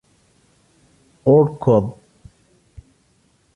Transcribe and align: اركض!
اركض! 1.33 1.85